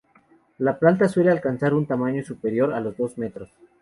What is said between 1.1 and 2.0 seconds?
alcanzar un